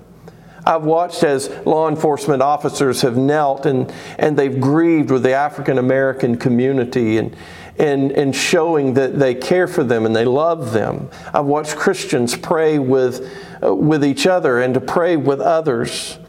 I've 0.65 0.83
watched 0.83 1.23
as 1.23 1.49
law 1.65 1.89
enforcement 1.89 2.41
officers 2.41 3.01
have 3.01 3.17
knelt 3.17 3.65
and, 3.65 3.91
and 4.17 4.37
they've 4.37 4.59
grieved 4.59 5.11
with 5.11 5.23
the 5.23 5.33
African 5.33 5.77
American 5.77 6.37
community 6.37 7.17
and, 7.17 7.35
and, 7.77 8.11
and 8.11 8.35
showing 8.35 8.93
that 8.93 9.19
they 9.19 9.35
care 9.35 9.67
for 9.67 9.83
them 9.83 10.05
and 10.05 10.15
they 10.15 10.25
love 10.25 10.71
them. 10.71 11.09
I've 11.33 11.45
watched 11.45 11.75
Christians 11.75 12.37
pray 12.37 12.77
with, 12.79 13.29
uh, 13.63 13.73
with 13.73 14.05
each 14.05 14.27
other 14.27 14.59
and 14.61 14.73
to 14.73 14.81
pray 14.81 15.17
with 15.17 15.41
others. 15.41 16.19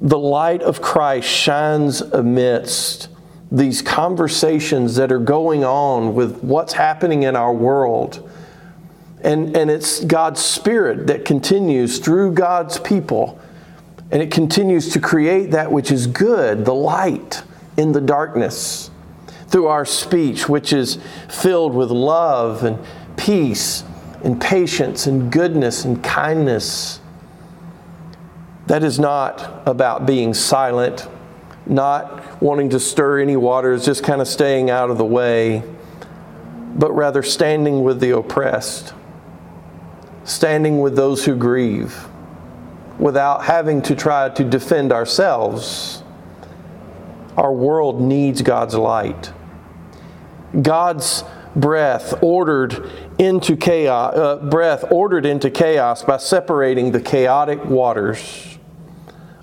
The 0.00 0.18
light 0.18 0.62
of 0.62 0.80
Christ 0.80 1.28
shines 1.28 2.00
amidst 2.00 3.08
these 3.50 3.80
conversations 3.80 4.96
that 4.96 5.10
are 5.10 5.18
going 5.18 5.64
on 5.64 6.14
with 6.14 6.42
what's 6.42 6.74
happening 6.74 7.22
in 7.22 7.34
our 7.34 7.52
world. 7.52 8.28
And, 9.22 9.56
and 9.56 9.70
it's 9.70 10.04
God's 10.04 10.40
Spirit 10.40 11.06
that 11.06 11.24
continues 11.24 11.98
through 11.98 12.32
God's 12.32 12.78
people, 12.78 13.40
and 14.10 14.22
it 14.22 14.30
continues 14.30 14.90
to 14.92 15.00
create 15.00 15.50
that 15.50 15.72
which 15.72 15.90
is 15.90 16.06
good, 16.06 16.64
the 16.64 16.74
light 16.74 17.42
in 17.76 17.92
the 17.92 18.00
darkness 18.00 18.90
through 19.48 19.66
our 19.66 19.84
speech, 19.84 20.48
which 20.48 20.72
is 20.72 20.98
filled 21.28 21.74
with 21.74 21.90
love 21.90 22.64
and 22.64 22.78
peace 23.16 23.82
and 24.22 24.40
patience 24.40 25.06
and 25.06 25.32
goodness 25.32 25.84
and 25.84 26.04
kindness. 26.04 27.00
That 28.66 28.84
is 28.84 28.98
not 28.98 29.62
about 29.66 30.04
being 30.06 30.34
silent, 30.34 31.08
not 31.68 32.40
wanting 32.42 32.70
to 32.70 32.80
stir 32.80 33.20
any 33.20 33.36
waters, 33.36 33.84
just 33.84 34.02
kind 34.02 34.20
of 34.20 34.28
staying 34.28 34.70
out 34.70 34.90
of 34.90 34.98
the 34.98 35.04
way, 35.04 35.62
but 36.74 36.92
rather 36.92 37.22
standing 37.22 37.82
with 37.82 38.00
the 38.00 38.10
oppressed, 38.10 38.94
standing 40.24 40.80
with 40.80 40.96
those 40.96 41.24
who 41.24 41.36
grieve, 41.36 42.06
without 42.98 43.44
having 43.44 43.82
to 43.82 43.94
try 43.94 44.28
to 44.28 44.44
defend 44.44 44.92
ourselves. 44.92 46.02
Our 47.36 47.52
world 47.52 48.00
needs 48.00 48.42
God's 48.42 48.74
light. 48.74 49.32
God's 50.60 51.22
breath 51.54 52.22
ordered 52.22 52.90
into 53.18 53.56
chaos, 53.56 54.14
uh, 54.14 54.36
breath 54.36 54.84
ordered 54.90 55.26
into 55.26 55.50
chaos 55.50 56.02
by 56.02 56.16
separating 56.16 56.92
the 56.92 57.00
chaotic 57.00 57.64
waters, 57.64 58.47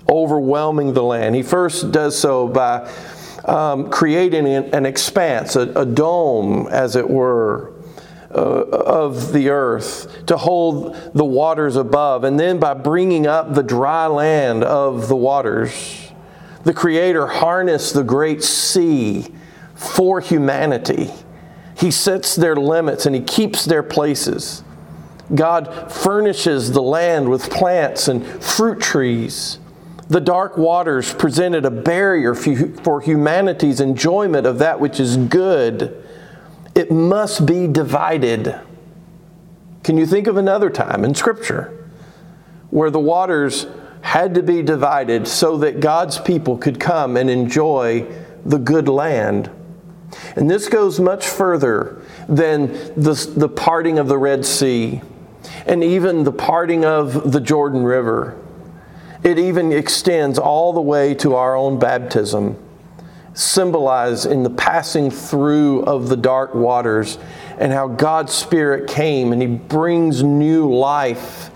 overwhelming 0.08 0.92
the 0.92 1.02
land. 1.02 1.34
He 1.34 1.42
first 1.42 1.92
does 1.92 2.18
so 2.18 2.48
by 2.48 2.90
um, 3.44 3.90
creating 3.90 4.46
an, 4.46 4.74
an 4.74 4.86
expanse, 4.86 5.56
a, 5.56 5.62
a, 5.80 5.86
dome, 5.86 6.68
as 6.70 6.96
it 6.96 7.08
were, 7.08 7.72
uh, 8.30 8.34
of 8.34 9.32
the 9.32 9.50
earth 9.50 10.26
to 10.26 10.36
hold 10.36 10.96
the 11.14 11.24
waters 11.24 11.76
above, 11.76 12.24
and 12.24 12.38
then 12.38 12.58
by 12.58 12.74
bringing 12.74 13.26
up 13.26 13.54
the 13.54 13.62
dry 13.62 14.06
land 14.06 14.64
of 14.64 15.08
the 15.08 15.16
waters. 15.16 16.12
The 16.64 16.74
Creator 16.74 17.28
harnessed 17.28 17.94
the 17.94 18.02
great 18.02 18.42
sea 18.42 19.32
for 19.76 20.20
humanity. 20.20 21.10
He 21.78 21.92
sets 21.92 22.34
their 22.34 22.56
limits 22.56 23.06
and 23.06 23.14
He 23.14 23.22
keeps 23.22 23.64
their 23.64 23.84
places. 23.84 24.64
God 25.34 25.92
furnishes 25.92 26.72
the 26.72 26.82
land 26.82 27.28
with 27.28 27.50
plants 27.50 28.08
and 28.08 28.26
fruit 28.42 28.80
trees. 28.80 29.58
The 30.08 30.20
dark 30.20 30.56
waters 30.56 31.12
presented 31.12 31.64
a 31.64 31.70
barrier 31.70 32.34
for 32.34 33.00
humanity's 33.00 33.80
enjoyment 33.80 34.46
of 34.46 34.58
that 34.58 34.78
which 34.78 35.00
is 35.00 35.16
good. 35.16 36.04
It 36.74 36.90
must 36.90 37.44
be 37.44 37.66
divided. 37.66 38.54
Can 39.82 39.96
you 39.98 40.06
think 40.06 40.26
of 40.26 40.36
another 40.36 40.70
time 40.70 41.04
in 41.04 41.14
Scripture 41.14 41.88
where 42.70 42.90
the 42.90 43.00
waters 43.00 43.66
had 44.00 44.34
to 44.34 44.42
be 44.42 44.62
divided 44.62 45.26
so 45.26 45.56
that 45.58 45.80
God's 45.80 46.20
people 46.20 46.56
could 46.56 46.78
come 46.78 47.16
and 47.16 47.28
enjoy 47.28 48.06
the 48.44 48.58
good 48.58 48.88
land? 48.88 49.50
And 50.36 50.48
this 50.48 50.68
goes 50.68 51.00
much 51.00 51.26
further 51.26 52.00
than 52.28 52.68
the, 52.94 53.32
the 53.36 53.48
parting 53.48 53.98
of 53.98 54.06
the 54.06 54.18
Red 54.18 54.44
Sea 54.44 55.00
and 55.66 55.82
even 55.82 56.22
the 56.22 56.32
parting 56.32 56.84
of 56.84 57.32
the 57.32 57.40
Jordan 57.40 57.82
River. 57.82 58.40
It 59.26 59.40
even 59.40 59.72
extends 59.72 60.38
all 60.38 60.72
the 60.72 60.80
way 60.80 61.12
to 61.16 61.34
our 61.34 61.56
own 61.56 61.80
baptism, 61.80 62.56
symbolized 63.34 64.24
in 64.24 64.44
the 64.44 64.50
passing 64.50 65.10
through 65.10 65.82
of 65.82 66.08
the 66.08 66.16
dark 66.16 66.54
waters 66.54 67.18
and 67.58 67.72
how 67.72 67.88
God's 67.88 68.32
Spirit 68.32 68.88
came 68.88 69.32
and 69.32 69.42
He 69.42 69.48
brings 69.48 70.22
new 70.22 70.72
life 70.72 71.50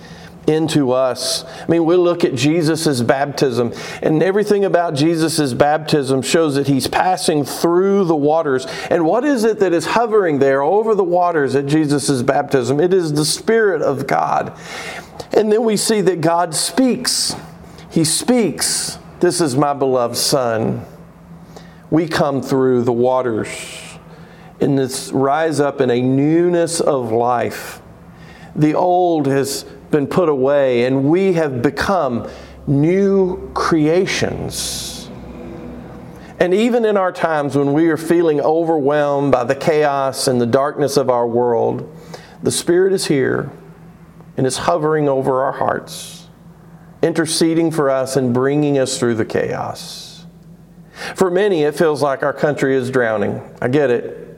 into 0.49 0.91
us. 0.91 1.45
I 1.45 1.71
mean, 1.71 1.85
we 1.85 1.95
look 1.95 2.25
at 2.25 2.35
Jesus' 2.35 3.03
baptism, 3.03 3.73
and 4.03 4.21
everything 4.21 4.65
about 4.65 4.95
Jesus' 4.95 5.55
baptism 5.55 6.23
shows 6.23 6.57
that 6.57 6.67
he's 6.67 6.89
passing 6.89 7.45
through 7.45 8.07
the 8.07 8.17
waters. 8.17 8.67
And 8.91 9.05
what 9.05 9.25
is 9.25 9.45
it 9.45 9.61
that 9.61 9.73
is 9.73 9.87
hovering 9.87 10.41
there 10.41 10.61
over 10.61 10.97
the 10.97 11.05
waters 11.05 11.55
at 11.55 11.67
Jesus' 11.67 12.23
baptism? 12.23 12.81
It 12.81 12.93
is 12.93 13.13
the 13.13 13.25
Spirit 13.25 13.81
of 13.81 14.09
God. 14.09 14.59
And 15.33 15.53
then 15.53 15.63
we 15.63 15.77
see 15.77 16.01
that 16.01 16.21
God 16.21 16.57
speaks. 16.57 17.37
He 17.91 18.05
speaks, 18.05 18.99
This 19.21 19.41
is 19.41 19.57
my 19.57 19.75
beloved 19.75 20.17
Son. 20.17 20.85
We 21.91 22.07
come 22.07 22.41
through 22.41 22.85
the 22.85 22.93
waters 22.93 23.49
and 24.61 24.79
this 24.79 25.11
rise 25.13 25.59
up 25.59 25.81
in 25.81 25.91
a 25.91 26.01
newness 26.01 26.81
of 26.81 27.11
life. 27.11 27.81
The 28.55 28.75
old 28.75 29.27
has 29.27 29.65
been 29.91 30.07
put 30.07 30.29
away, 30.29 30.85
and 30.85 31.05
we 31.05 31.33
have 31.33 31.63
become 31.63 32.29
new 32.67 33.51
creations. 33.55 35.09
And 36.39 36.55
even 36.55 36.85
in 36.85 36.97
our 36.97 37.13
times 37.13 37.57
when 37.57 37.73
we 37.73 37.89
are 37.89 37.97
feeling 37.97 38.41
overwhelmed 38.41 39.33
by 39.33 39.45
the 39.45 39.55
chaos 39.55 40.27
and 40.27 40.41
the 40.41 40.47
darkness 40.47 40.97
of 40.97 41.11
our 41.11 41.27
world, 41.27 41.91
the 42.43 42.51
Spirit 42.51 42.93
is 42.93 43.07
here 43.07 43.51
and 44.37 44.47
is 44.47 44.59
hovering 44.59 45.09
over 45.09 45.43
our 45.43 45.53
hearts, 45.53 46.20
interceding 47.03 47.71
for 47.71 47.91
us 47.91 48.17
and 48.17 48.35
bringing 48.35 48.79
us 48.79 48.99
through 48.99 49.15
the 49.15 49.25
chaos. 49.25 50.27
For 51.15 51.31
many, 51.31 51.63
it 51.63 51.75
feels 51.75 52.03
like 52.03 52.23
our 52.23 52.33
country 52.33 52.77
is 52.77 52.91
drowning. 52.91 53.41
I 53.61 53.69
get 53.69 53.91
it. 53.91 54.29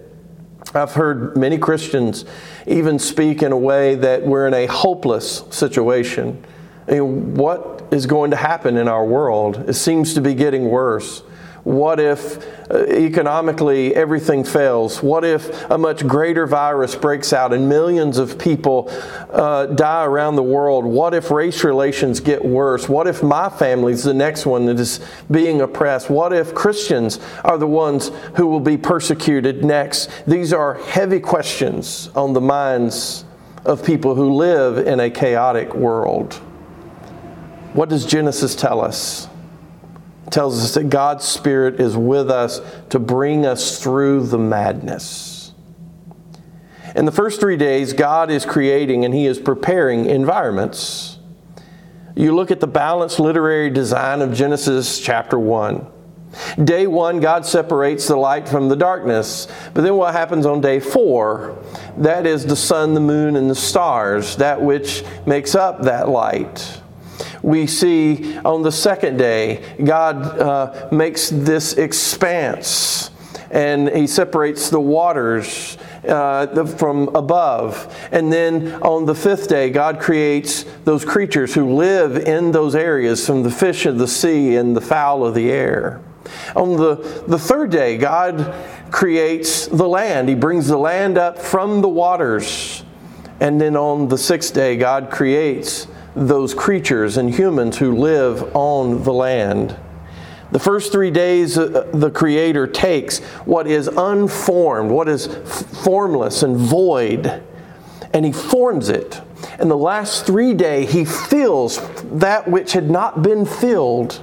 I've 0.75 0.92
heard 0.92 1.37
many 1.37 1.59
Christians 1.59 2.25
even 2.66 2.99
speak 2.99 3.42
in 3.42 3.52
a 3.52 3.59
way 3.59 3.97
that 3.97 4.23
we're 4.23 4.47
in 4.47 4.54
a 4.54 4.66
hopeless 4.66 5.45
situation. 5.50 6.42
I 6.88 6.92
mean, 6.92 7.35
what 7.35 7.88
is 7.90 8.07
going 8.07 8.31
to 8.31 8.37
happen 8.37 8.76
in 8.76 8.88
our 8.88 9.04
world? 9.04 9.69
It 9.69 9.75
seems 9.75 10.14
to 10.14 10.21
be 10.21 10.35
getting 10.35 10.71
worse. 10.71 11.23
What 11.64 12.00
if 12.00 12.45
uh, 12.73 12.87
economically 12.87 13.95
everything 13.95 14.42
fails? 14.42 15.00
What 15.00 15.25
if 15.25 15.71
a 15.71 15.78
much 15.78 16.04
greater 16.04 16.45
virus 16.45 16.97
breaks 16.97 17.33
out 17.33 17.52
and 17.52 17.69
millions 17.69 18.19
of 18.19 18.37
people 18.37 18.88
uh, 19.31 19.66
die 19.66 20.04
around 20.04 20.35
the 20.35 20.42
world? 20.42 20.85
What 20.85 21.14
if 21.14 21.31
race 21.31 21.62
relations 21.62 22.19
get 22.19 22.45
worse? 22.45 22.88
What 22.88 23.07
if 23.07 23.23
my 23.23 23.49
family's 23.49 24.02
the 24.02 24.12
next 24.12 24.45
one 24.45 24.66
that 24.66 24.81
is 24.81 24.99
being 25.31 25.61
oppressed? 25.61 26.11
What 26.11 26.33
if 26.33 26.52
Christians 26.52 27.21
are 27.45 27.59
the 27.59 27.69
ones 27.69 28.11
who 28.35 28.49
will 28.49 28.61
be 28.61 28.76
persecuted 28.76 29.64
next? 29.64 30.11
These 30.26 30.52
are 30.52 30.75
heavy 30.75 31.21
questions 31.21 32.09
on 32.16 32.33
the 32.33 32.40
minds 32.40 33.25
of 33.64 33.85
people 33.85 34.16
who 34.16 34.35
live 34.35 34.85
in 34.85 34.99
a 34.99 35.09
chaotic 35.09 35.76
world. 35.76 36.35
What 37.73 37.88
does 37.88 38.04
Genesis 38.04 38.57
tell 38.57 38.81
us? 38.81 39.28
Tells 40.33 40.62
us 40.65 40.75
that 40.75 40.89
God's 40.89 41.25
Spirit 41.25 41.81
is 41.81 41.97
with 41.97 42.31
us 42.31 42.61
to 42.91 42.99
bring 42.99 43.47
us 43.47 43.83
through 43.83 44.27
the 44.27 44.39
madness. 44.39 45.53
In 46.97 47.05
the 47.05 47.12
first 47.12 47.41
three 47.41 47.57
days, 47.57 47.93
God 47.93 48.31
is 48.31 48.45
creating 48.45 49.05
and 49.05 49.15
He 49.15 49.27
is 49.27 49.39
preparing 49.39 50.07
environments. 50.07 51.19
You 52.15 52.35
look 52.35 52.51
at 52.51 52.61
the 52.61 52.67
balanced 52.67 53.21
literary 53.21 53.71
design 53.71 54.21
of 54.21 54.35
Genesis 54.35 55.01
chapter 55.01 55.39
1. 55.39 55.87
Day 56.65 56.87
one, 56.87 57.21
God 57.21 57.45
separates 57.45 58.09
the 58.09 58.17
light 58.17 58.49
from 58.49 58.71
the 58.71 58.77
darkness. 58.77 59.49
But 59.75 59.83
then 59.83 59.97
what 59.97 60.15
happens 60.15 60.47
on 60.47 60.62
day 60.62 60.81
four? 60.81 61.62
That 61.99 62.27
is 62.27 62.47
the 62.47 62.57
sun, 62.57 62.95
the 62.95 63.01
moon, 63.01 63.37
and 63.37 63.51
the 63.51 63.55
stars, 63.55 64.37
that 64.37 64.61
which 64.61 65.05
makes 65.27 65.55
up 65.55 65.83
that 65.83 66.09
light 66.09 66.82
we 67.42 67.66
see 67.66 68.38
on 68.38 68.62
the 68.62 68.72
second 68.72 69.16
day, 69.16 69.62
God 69.82 70.16
uh, 70.38 70.88
makes 70.90 71.28
this 71.30 71.75
expanse 71.75 73.11
and 73.50 73.88
He 73.90 74.06
separates 74.06 74.70
the 74.70 74.80
waters. 74.80 75.76
Uh, 76.02 76.66
from 76.66 77.14
above. 77.14 77.96
And 78.11 78.32
then 78.32 78.72
on 78.82 79.06
the 79.06 79.14
fifth 79.14 79.46
day, 79.46 79.70
God 79.70 80.00
creates 80.00 80.64
those 80.84 81.04
creatures 81.04 81.54
who 81.54 81.75
live 81.75 82.16
in 82.16 82.50
those 82.50 82.75
areas 82.75 83.25
from 83.25 83.44
the 83.44 83.52
fish 83.52 83.87
of 83.87 83.99
the 83.99 84.08
sea 84.08 84.56
and 84.56 84.76
the 84.76 84.80
fowl 84.80 85.25
of 85.25 85.37
the 85.37 85.52
air. 85.52 86.00
On 86.56 86.76
the, 86.76 86.96
the 87.28 87.38
third 87.38 87.70
day, 87.70 87.99
God 87.99 88.52
creates 88.90 89.68
the 89.68 89.87
land. 89.87 90.28
He 90.28 90.34
brings 90.34 90.66
the 90.66 90.76
land 90.76 91.18
up 91.18 91.38
from 91.38 91.82
the 91.82 91.88
waters. 91.88 92.84
And 93.40 93.61
then 93.61 93.76
on 93.76 94.08
the 94.08 94.18
sixth 94.18 94.54
day, 94.54 94.76
God 94.76 95.11
creates 95.11 95.87
those 96.14 96.54
creatures 96.54 97.16
and 97.16 97.35
humans 97.35 97.78
who 97.78 97.97
live 97.97 98.54
on 98.54 99.02
the 99.02 99.12
land. 99.12 99.76
The 100.50 100.59
first 100.59 100.92
three 100.92 101.11
days, 101.11 101.57
uh, 101.57 101.88
the 101.95 102.11
Creator 102.11 102.66
takes 102.66 103.21
what 103.47 103.66
is 103.66 103.88
unformed, 103.88 104.90
what 104.90 105.09
is 105.09 105.26
formless 105.26 106.42
and 106.42 106.57
void, 106.57 107.42
and 108.12 108.26
He 108.26 108.33
forms 108.33 108.90
it. 108.90 109.23
And 109.59 109.71
the 109.71 109.76
last 109.76 110.26
three 110.26 110.52
days, 110.52 110.92
He 110.92 111.07
fills 111.07 111.81
that 112.19 112.49
which 112.49 112.73
had 112.73 112.90
not 112.90 113.23
been 113.23 113.47
filled, 113.47 114.23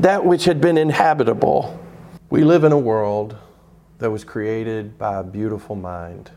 that 0.00 0.24
which 0.24 0.44
had 0.44 0.60
been 0.60 0.76
inhabitable. 0.76 1.78
We 2.28 2.42
live 2.42 2.64
in 2.64 2.72
a 2.72 2.78
world 2.78 3.36
that 3.98 4.10
was 4.10 4.24
created 4.24 4.98
by 4.98 5.20
a 5.20 5.22
beautiful 5.22 5.76
mind. 5.76 6.32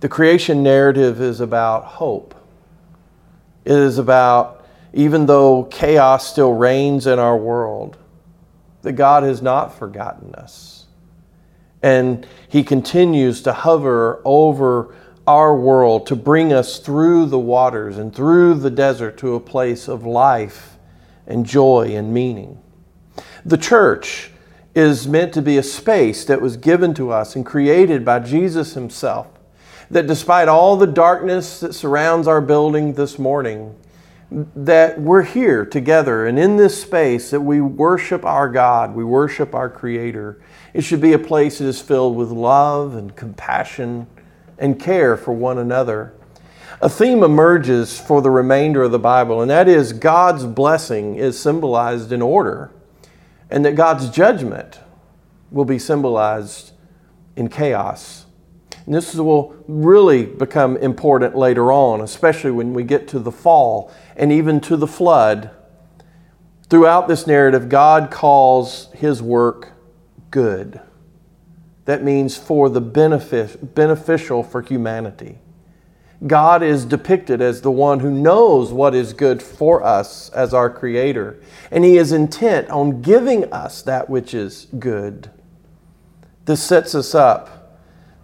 The 0.00 0.08
creation 0.08 0.62
narrative 0.62 1.22
is 1.22 1.40
about 1.40 1.84
hope 1.84 2.34
it 3.70 3.76
is 3.76 3.98
about, 3.98 4.66
even 4.92 5.26
though 5.26 5.62
chaos 5.62 6.28
still 6.28 6.52
reigns 6.52 7.06
in 7.06 7.20
our 7.20 7.36
world, 7.36 7.96
that 8.82 8.94
God 8.94 9.22
has 9.22 9.40
not 9.40 9.78
forgotten 9.78 10.34
us. 10.34 10.86
And 11.80 12.26
He 12.48 12.64
continues 12.64 13.42
to 13.42 13.52
hover 13.52 14.20
over 14.24 14.96
our 15.24 15.54
world 15.54 16.08
to 16.08 16.16
bring 16.16 16.52
us 16.52 16.80
through 16.80 17.26
the 17.26 17.38
waters 17.38 17.96
and 17.96 18.12
through 18.12 18.54
the 18.54 18.72
desert 18.72 19.16
to 19.18 19.36
a 19.36 19.40
place 19.40 19.86
of 19.86 20.04
life 20.04 20.76
and 21.28 21.46
joy 21.46 21.94
and 21.94 22.12
meaning. 22.12 22.60
The 23.44 23.56
church 23.56 24.32
is 24.74 25.06
meant 25.06 25.32
to 25.34 25.42
be 25.42 25.58
a 25.58 25.62
space 25.62 26.24
that 26.24 26.40
was 26.40 26.56
given 26.56 26.92
to 26.94 27.12
us 27.12 27.36
and 27.36 27.46
created 27.46 28.04
by 28.04 28.18
Jesus 28.18 28.74
Himself 28.74 29.28
that 29.90 30.06
despite 30.06 30.48
all 30.48 30.76
the 30.76 30.86
darkness 30.86 31.60
that 31.60 31.74
surrounds 31.74 32.28
our 32.28 32.40
building 32.40 32.94
this 32.94 33.18
morning, 33.18 33.74
that 34.30 35.00
we're 35.00 35.24
here 35.24 35.66
together 35.66 36.26
and 36.26 36.38
in 36.38 36.56
this 36.56 36.80
space 36.80 37.30
that 37.30 37.40
we 37.40 37.60
worship 37.60 38.24
our 38.24 38.48
God, 38.48 38.94
we 38.94 39.02
worship 39.02 39.54
our 39.54 39.68
Creator. 39.68 40.40
It 40.72 40.82
should 40.82 41.00
be 41.00 41.12
a 41.12 41.18
place 41.18 41.58
that 41.58 41.66
is 41.66 41.80
filled 41.80 42.16
with 42.16 42.30
love 42.30 42.94
and 42.94 43.14
compassion 43.16 44.06
and 44.56 44.78
care 44.78 45.16
for 45.16 45.32
one 45.32 45.58
another. 45.58 46.14
A 46.80 46.88
theme 46.88 47.24
emerges 47.24 47.98
for 47.98 48.22
the 48.22 48.30
remainder 48.30 48.84
of 48.84 48.92
the 48.92 48.98
Bible, 48.98 49.42
and 49.42 49.50
that 49.50 49.68
is 49.68 49.92
God's 49.92 50.46
blessing 50.46 51.16
is 51.16 51.38
symbolized 51.38 52.12
in 52.12 52.22
order, 52.22 52.70
and 53.50 53.64
that 53.64 53.74
God's 53.74 54.08
judgment 54.10 54.78
will 55.50 55.64
be 55.64 55.78
symbolized 55.78 56.70
in 57.34 57.48
chaos. 57.48 58.26
And 58.90 58.96
this 58.96 59.14
will 59.14 59.54
really 59.68 60.26
become 60.26 60.76
important 60.78 61.36
later 61.36 61.70
on, 61.70 62.00
especially 62.00 62.50
when 62.50 62.74
we 62.74 62.82
get 62.82 63.06
to 63.10 63.20
the 63.20 63.30
fall 63.30 63.88
and 64.16 64.32
even 64.32 64.60
to 64.62 64.76
the 64.76 64.88
flood. 64.88 65.52
Throughout 66.68 67.06
this 67.06 67.24
narrative, 67.24 67.68
God 67.68 68.10
calls 68.10 68.88
his 68.94 69.22
work 69.22 69.74
good. 70.32 70.80
That 71.84 72.02
means 72.02 72.36
for 72.36 72.68
the 72.68 72.80
benefit, 72.80 73.76
beneficial 73.76 74.42
for 74.42 74.60
humanity. 74.60 75.38
God 76.26 76.60
is 76.60 76.84
depicted 76.84 77.40
as 77.40 77.60
the 77.60 77.70
one 77.70 78.00
who 78.00 78.10
knows 78.10 78.72
what 78.72 78.96
is 78.96 79.12
good 79.12 79.40
for 79.40 79.84
us 79.84 80.30
as 80.30 80.52
our 80.52 80.68
Creator, 80.68 81.40
and 81.70 81.84
He 81.84 81.96
is 81.96 82.10
intent 82.10 82.68
on 82.70 83.02
giving 83.02 83.52
us 83.52 83.82
that 83.82 84.10
which 84.10 84.34
is 84.34 84.66
good. 84.80 85.30
This 86.46 86.60
sets 86.60 86.96
us 86.96 87.14
up 87.14 87.59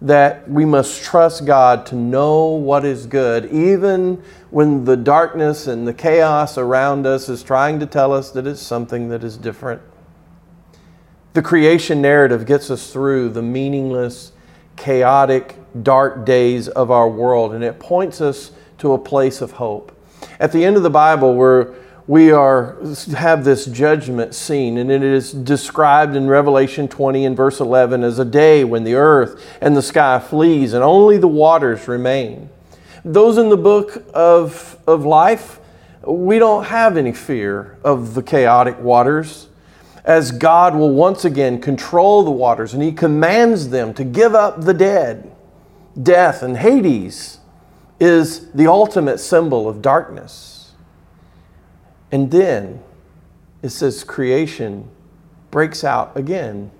that 0.01 0.49
we 0.49 0.63
must 0.63 1.03
trust 1.03 1.45
God 1.45 1.85
to 1.87 1.95
know 1.95 2.45
what 2.47 2.85
is 2.85 3.05
good, 3.07 3.45
even 3.51 4.21
when 4.51 4.85
the 4.85 4.95
darkness 4.95 5.65
and 5.65 5.87
the 5.87 5.93
chaos 5.93 6.57
around 6.57 7.07
us 7.07 7.29
is 7.29 7.41
trying 7.41 7.79
to 7.79 7.85
tell 7.85 8.13
us 8.13 8.29
that 8.31 8.45
it's 8.45 8.61
something 8.61 9.09
that 9.09 9.23
is 9.23 9.37
different. 9.37 9.81
The 11.33 11.41
creation 11.41 12.01
narrative 12.01 12.45
gets 12.45 12.69
us 12.69 12.91
through 12.91 13.29
the 13.29 13.41
meaningless, 13.41 14.31
chaotic, 14.75 15.55
dark 15.83 16.25
days 16.25 16.67
of 16.67 16.91
our 16.91 17.09
world, 17.09 17.53
and 17.53 17.63
it 17.63 17.79
points 17.79 18.21
us 18.21 18.51
to 18.77 18.93
a 18.93 18.97
place 18.97 19.41
of 19.41 19.53
hope. 19.53 19.91
At 20.39 20.51
the 20.51 20.63
end 20.63 20.77
of 20.77 20.83
the 20.83 20.89
Bible, 20.89 21.35
we're 21.35 21.73
we 22.07 22.31
are 22.31 22.77
have 23.17 23.43
this 23.43 23.65
judgment 23.65 24.33
scene 24.33 24.77
and 24.77 24.89
it 24.89 25.03
is 25.03 25.33
described 25.33 26.15
in 26.15 26.27
revelation 26.27 26.87
20 26.87 27.25
and 27.25 27.35
verse 27.35 27.59
11 27.59 28.01
as 28.03 28.17
a 28.17 28.25
day 28.25 28.63
when 28.63 28.85
the 28.85 28.95
earth 28.95 29.45
and 29.59 29.75
the 29.75 29.81
sky 29.81 30.17
flees 30.17 30.73
and 30.73 30.83
only 30.83 31.17
the 31.17 31.27
waters 31.27 31.87
remain. 31.87 32.49
Those 33.03 33.37
in 33.37 33.49
the 33.49 33.57
book 33.57 34.05
of, 34.13 34.79
of 34.87 35.05
life 35.05 35.59
we 36.05 36.39
don't 36.39 36.63
have 36.63 36.95
any 36.95 37.11
fear 37.11 37.77
of 37.83 38.13
the 38.13 38.23
chaotic 38.23 38.79
waters 38.79 39.49
as 40.05 40.31
god 40.31 40.73
will 40.73 40.93
once 40.93 41.25
again 41.25 41.59
control 41.59 42.23
the 42.23 42.31
waters 42.31 42.73
and 42.73 42.81
he 42.81 42.93
commands 42.93 43.67
them 43.67 43.93
to 43.93 44.05
give 44.05 44.33
up 44.33 44.61
the 44.61 44.73
dead. 44.73 45.29
Death 46.01 46.41
and 46.41 46.55
hades 46.55 47.39
is 47.99 48.49
the 48.51 48.67
ultimate 48.67 49.17
symbol 49.17 49.67
of 49.67 49.81
darkness 49.81 50.56
and 52.11 52.31
then 52.31 52.81
it 53.61 53.69
says 53.69 54.03
creation 54.03 54.89
breaks 55.51 55.83
out 55.83 56.15
again. 56.15 56.71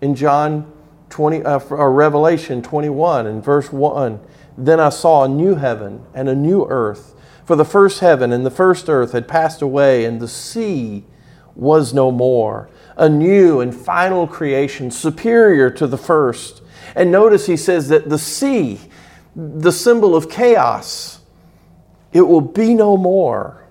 In 0.00 0.14
John 0.14 0.72
20, 1.10 1.44
uh, 1.44 1.58
or 1.70 1.92
Revelation 1.92 2.62
21 2.62 3.26
and 3.26 3.44
verse 3.44 3.72
1, 3.72 4.20
then 4.56 4.80
I 4.80 4.88
saw 4.90 5.24
a 5.24 5.28
new 5.28 5.56
heaven 5.56 6.04
and 6.14 6.28
a 6.28 6.34
new 6.34 6.66
earth. 6.66 7.14
For 7.44 7.56
the 7.56 7.64
first 7.64 8.00
heaven 8.00 8.32
and 8.32 8.46
the 8.46 8.50
first 8.50 8.88
earth 8.88 9.12
had 9.12 9.26
passed 9.26 9.60
away, 9.60 10.04
and 10.04 10.20
the 10.20 10.28
sea 10.28 11.04
was 11.56 11.92
no 11.92 12.10
more. 12.10 12.70
A 12.96 13.08
new 13.08 13.60
and 13.60 13.74
final 13.74 14.26
creation, 14.26 14.90
superior 14.90 15.70
to 15.70 15.86
the 15.86 15.98
first. 15.98 16.62
And 16.94 17.10
notice 17.10 17.46
he 17.46 17.56
says 17.56 17.88
that 17.88 18.08
the 18.08 18.18
sea, 18.18 18.80
the 19.34 19.72
symbol 19.72 20.14
of 20.14 20.30
chaos, 20.30 21.20
it 22.12 22.22
will 22.22 22.40
be 22.40 22.74
no 22.74 22.96
more. 22.96 23.66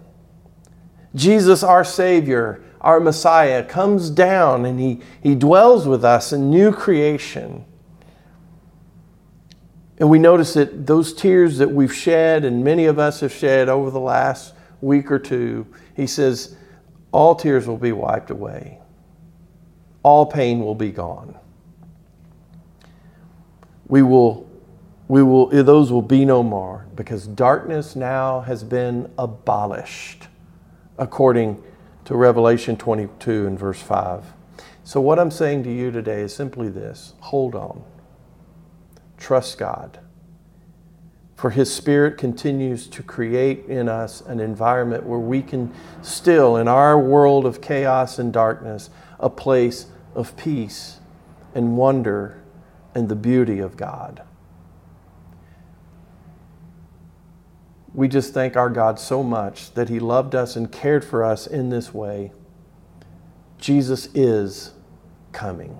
Jesus, 1.15 1.63
our 1.63 1.84
Savior, 1.84 2.62
our 2.82 3.00
Messiah, 3.00 3.63
comes 3.63 4.10
down 4.10 4.65
and 4.65 4.80
he, 4.80 5.02
he 5.22 5.36
dwells 5.36 5.88
with 5.88 6.06
us 6.06 6.32
in 6.34 6.50
new 6.50 6.72
creation. 6.72 7.65
And 9.98 10.10
we 10.10 10.19
notice 10.19 10.54
that 10.54 10.88
those 10.88 11.13
tears 11.13 11.58
that 11.58 11.69
we've 11.72 11.93
shed, 11.93 12.45
and 12.45 12.63
many 12.63 12.86
of 12.86 13.00
us 13.00 13.19
have 13.19 13.34
shed 13.34 13.67
over 13.69 13.91
the 13.91 14.00
last 14.00 14.54
week 14.82 15.12
or 15.12 15.19
two, 15.19 15.67
he 15.95 16.08
says, 16.08 16.56
all 17.12 17.36
tears 17.36 17.67
will 17.67 17.78
be 17.78 17.91
wiped 17.91 18.30
away. 18.32 18.80
all 20.04 20.26
pain 20.26 20.60
will 20.62 20.76
be 20.76 20.91
gone. 20.91 21.36
We 23.88 24.02
will, 24.02 24.50
we 25.08 25.24
will, 25.24 25.48
those 25.48 25.91
will 25.91 26.02
be 26.02 26.26
no 26.26 26.43
more 26.43 26.86
because 26.95 27.28
darkness 27.28 27.95
now 27.95 28.41
has 28.41 28.63
been 28.63 29.12
abolished, 29.17 30.28
according 31.00 31.64
to 32.06 32.16
Revelation 32.16 32.78
22 32.78 33.48
and 33.48 33.58
verse 33.58 33.82
5. 33.82 34.26
So, 34.84 35.02
what 35.02 35.18
I'm 35.18 35.32
saying 35.32 35.64
to 35.64 35.72
you 35.72 35.90
today 35.90 36.22
is 36.22 36.36
simply 36.36 36.70
this 36.70 37.14
hold 37.22 37.56
on, 37.56 37.84
trust 39.18 39.58
God. 39.58 40.00
For 41.36 41.52
His 41.52 41.74
Spirit 41.74 42.18
continues 42.18 42.86
to 42.88 43.02
create 43.02 43.66
in 43.68 43.88
us 43.88 44.20
an 44.20 44.42
environment 44.42 45.06
where 45.06 45.20
we 45.20 45.42
can 45.42 45.74
still, 46.02 46.58
in 46.58 46.68
our 46.68 47.00
world 47.00 47.46
of 47.46 47.62
chaos 47.62 48.20
and 48.20 48.34
darkness, 48.34 48.90
a 49.22 49.30
place 49.30 49.86
of 50.16 50.36
peace 50.36 51.00
and 51.56 51.78
wonder 51.78 52.42
and 52.94 53.08
the 53.08 53.16
beauty 53.16 53.60
of 53.60 53.78
God. 53.78 54.22
We 58.00 58.08
just 58.08 58.34
thank 58.34 58.56
our 58.56 58.70
God 58.70 58.98
so 58.98 59.24
much 59.24 59.74
that 59.74 59.90
He 59.90 60.00
loved 60.00 60.34
us 60.34 60.56
and 60.56 60.72
cared 60.72 61.04
for 61.04 61.22
us 61.22 61.46
in 61.46 61.68
this 61.68 61.94
way. 61.94 62.32
Jesus 63.58 64.08
is 64.16 64.72
coming. 65.34 65.78